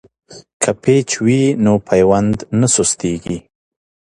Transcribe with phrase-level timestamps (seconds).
[0.61, 3.37] که پیچ وي نو پیوند نه سستیږي.